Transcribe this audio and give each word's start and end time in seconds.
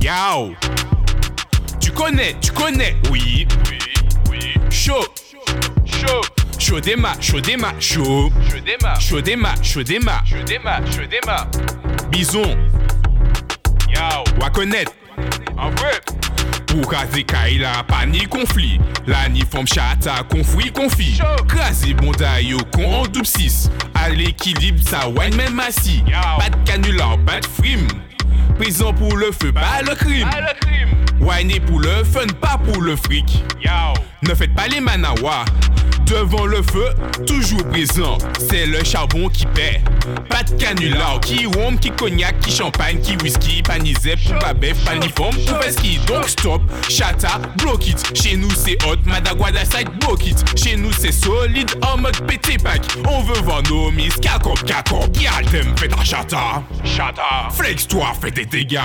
Yao. 0.00 0.54
Tu 1.80 1.90
connais, 1.92 2.34
tu 2.40 2.52
connais, 2.52 2.96
oui. 3.10 3.46
Oui, 3.70 3.78
oui. 4.30 4.54
Chaud, 4.70 5.04
Chaud. 5.84 6.20
chaud 6.58 6.80
déma, 6.80 7.12
chaud 7.20 7.40
déma, 7.40 7.72
chaud. 7.78 8.30
Chaud 8.50 9.20
déma, 9.20 9.54
chaud 9.60 9.82
déma. 9.82 10.22
Je 10.26 10.42
démarre. 10.44 10.80
Je 10.90 11.02
démarre. 11.04 11.46
Bison, 12.10 12.56
Yao. 13.94 14.24
wa 14.40 14.50
connaître. 14.50 14.92
En 15.58 15.70
vrai. 15.70 16.00
Pour 16.66 16.90
raser 16.92 17.24
Kaila, 17.24 17.82
pas 17.86 18.06
ni 18.06 18.26
conflit. 18.26 18.80
La 19.06 19.28
ni 19.28 19.40
forme 19.42 19.66
chata, 19.66 20.22
conflit. 20.28 20.72
Chaud. 21.18 21.44
Crasé 21.48 21.92
bonda 21.94 22.40
yo 22.40 22.58
con 22.72 22.84
en 22.84 23.02
double 23.06 23.26
6. 23.26 23.70
À 23.94 24.08
l'équilibre, 24.08 24.80
ça 24.88 25.08
wine 25.08 25.34
même 25.36 25.60
assis. 25.60 26.02
Yao. 26.06 26.38
Pas 26.38 26.48
de 26.50 26.56
canular, 26.64 27.18
pas 27.26 27.40
de 27.40 27.46
frime. 27.46 27.86
Prison 28.70 28.92
pour 28.92 29.16
le 29.16 29.32
feu, 29.32 29.52
pas 29.52 29.82
le 29.82 29.96
crime. 29.96 30.28
À 30.32 30.40
le 30.42 30.60
crime. 30.60 30.90
Wine 31.18 31.60
pour 31.66 31.80
le 31.80 32.04
fun, 32.04 32.28
pas 32.40 32.56
pour 32.56 32.80
le 32.80 32.94
fric. 32.94 33.42
Ne 34.22 34.32
faites 34.32 34.54
pas 34.54 34.68
les 34.68 34.78
manawas. 34.78 35.44
Devant 36.10 36.44
le 36.44 36.60
feu, 36.60 36.88
toujours 37.24 37.62
présent. 37.68 38.18
C'est 38.40 38.66
le 38.66 38.82
charbon 38.82 39.28
qui 39.28 39.46
paie. 39.46 39.80
Pas 40.28 40.42
de 40.42 40.60
canular, 40.60 41.20
qui 41.20 41.46
rhum, 41.46 41.78
qui 41.78 41.92
cognac, 41.92 42.36
qui 42.40 42.50
champagne, 42.50 43.00
qui 43.00 43.16
whisky, 43.22 43.62
pas 43.62 43.78
ni 43.78 43.94
zep, 43.94 44.18
pas 44.40 44.52
bœuf, 44.52 44.76
pas 44.84 44.96
ni 44.96 45.08
forme, 45.10 45.36
tout 45.46 45.54
ski. 45.70 46.00
Donc 46.08 46.28
stop, 46.28 46.62
chata, 46.88 47.38
block 47.58 47.86
it. 47.86 48.10
Chez 48.12 48.36
nous 48.36 48.50
c'est 48.50 48.76
hot, 48.86 48.96
Madaguada 49.04 49.64
side, 49.64 49.88
block 50.00 50.26
it. 50.26 50.44
Chez 50.58 50.74
nous 50.74 50.90
c'est 50.92 51.12
solide, 51.12 51.70
en 51.82 51.96
mode 51.96 52.20
pété 52.26 52.56
pack. 52.58 52.82
On 53.08 53.22
veut 53.22 53.40
voir 53.42 53.62
nos 53.70 53.92
miss, 53.92 54.16
kakop, 54.16 54.60
kakop, 54.64 55.16
yaldem, 55.16 55.76
fais 55.78 55.86
ta 55.86 56.02
chata. 56.02 56.62
Chata. 56.82 57.50
Flex 57.52 57.86
toi, 57.86 58.12
fais 58.20 58.32
des 58.32 58.46
dégâts. 58.46 58.78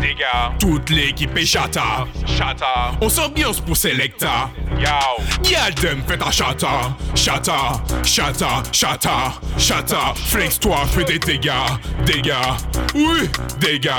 Dégâts. 0.00 0.58
Toute 0.58 0.90
l'équipe 0.90 1.36
est 1.36 1.44
chata. 1.44 2.06
Chata. 2.26 2.92
On 3.00 3.08
s'ambiance 3.08 3.60
pour 3.60 3.76
Selecta. 3.76 4.50
Yao. 4.80 5.20
Yaldem, 5.44 6.02
fais 6.06 6.16
ta 6.16 6.30
chata, 6.30 6.96
chata, 7.14 7.82
chata, 8.04 8.62
chata, 8.72 9.32
chata. 9.58 10.14
Flex-toi, 10.14 10.76
fais 10.86 11.04
des 11.04 11.18
dégâts, 11.18 11.50
dégâts, 12.06 12.32
oui, 12.94 13.28
dégâts, 13.58 13.90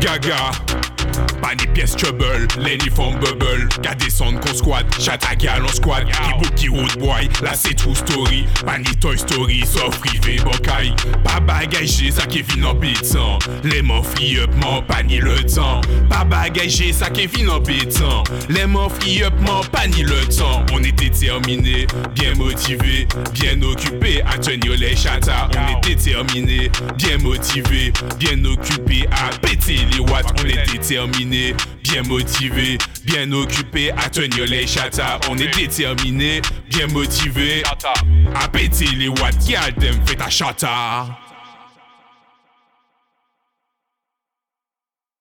gaga. 0.00 0.52
Pas 1.40 1.54
ni 1.54 1.66
pièces 1.68 1.96
trouble, 1.96 2.46
l'uniforme 2.58 3.18
bubble. 3.20 3.68
Qu'à 3.82 3.94
descendre 3.94 4.40
qu'on 4.40 4.54
squat, 4.54 4.86
chata 4.98 5.34
gal 5.36 5.64
en 5.64 5.68
squad. 5.68 6.06
Book 6.38 6.54
qui 6.54 6.68
road 6.68 6.98
boy, 6.98 7.28
là 7.42 7.52
c'est 7.54 7.74
true 7.74 7.94
story. 7.94 8.46
Pas 8.64 8.78
ni 8.78 8.96
Toy 8.96 9.18
Story, 9.18 9.64
sauf 9.66 9.98
privé 9.98 10.36
bocaille. 10.42 10.94
Pas 11.24 11.40
bagagé, 11.40 12.10
ça 12.10 12.26
qui 12.26 12.42
vient 12.42 12.66
en 12.70 12.74
pétant. 12.74 13.38
Les 13.64 13.82
mots 13.82 14.02
free 14.02 14.38
up, 14.38 14.50
m'en 14.60 14.82
pas 14.82 15.02
ni 15.02 15.18
le 15.18 15.42
temps. 15.44 15.80
Pas 16.08 16.24
bagagé, 16.24 16.92
ça 16.92 17.10
qui 17.10 17.26
vient 17.26 17.48
en 17.48 17.60
pétant. 17.60 18.24
Les 18.48 18.66
mots 18.66 18.88
free 18.88 19.22
up, 19.22 19.34
m'en 19.40 19.62
pas 19.64 19.86
ni 19.86 20.02
le 20.02 20.20
temps. 20.26 20.64
On 20.72 20.82
est 20.82 20.92
déterminé, 20.92 21.86
bien 22.14 22.34
motivé, 22.34 23.06
bien 23.32 23.60
occupé 23.62 24.22
à 24.22 24.38
tenir 24.38 24.72
les 24.78 24.96
chatas. 24.96 25.48
On 25.56 25.72
est 25.76 25.94
déterminé, 25.94 26.70
bien 26.96 27.18
motivé, 27.18 27.92
bien 28.18 28.44
occupé 28.44 29.06
à 29.10 29.36
péter 29.38 29.80
les 29.92 29.98
watts. 30.00 30.32
On 30.40 30.46
est 30.46 30.70
déterminé, 30.70 31.01
bien 31.08 32.02
motivé, 32.02 32.78
bien 33.04 33.30
occupé 33.32 33.90
à 33.92 34.08
tenir 34.08 34.46
les 34.46 34.66
chatas. 34.66 35.20
On 35.30 35.36
est 35.38 35.54
déterminé, 35.54 36.40
bien 36.68 36.86
motivé 36.88 37.62
Chata. 37.64 37.92
à 38.34 38.48
péter 38.48 38.86
les 38.96 39.08
watts. 39.08 39.48
Yaldem, 39.48 39.94
fais 40.06 40.14
ta 40.16 40.30
chata. 40.30 41.06